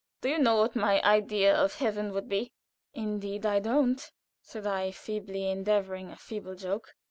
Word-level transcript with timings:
"Do 0.21 0.29
you 0.29 0.39
know 0.39 0.55
what 0.55 0.75
my 0.75 0.99
idea 1.03 1.55
of 1.55 1.75
heaven 1.75 2.11
would 2.13 2.27
be?" 2.27 2.53
"Indeed, 2.95 3.45
I 3.45 3.59
don't," 3.59 4.01
said 4.41 4.65
I, 4.65 4.89
feebly 4.89 5.47
endeavoring 5.47 6.09
a 6.09 6.15
feeble 6.17 6.55
joke. 6.55 6.95